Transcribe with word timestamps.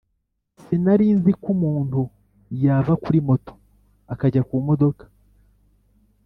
Sinarinziko 0.63 1.45
umuntu 1.55 2.01
yava 2.63 2.93
kuri 3.03 3.19
moto 3.29 3.53
akajya 4.13 4.41
kumodoka 4.47 5.03